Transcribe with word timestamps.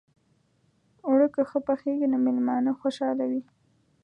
اوړه 1.05 1.27
که 1.33 1.41
ښه 1.49 1.59
پخېږي، 1.67 2.07
نو 2.11 2.17
میلمانه 2.25 2.71
خوشحاله 2.79 3.25
وي 3.31 3.41